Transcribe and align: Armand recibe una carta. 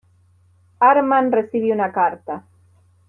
Armand 0.79 1.31
recibe 1.31 1.71
una 1.71 1.91
carta. 1.93 2.43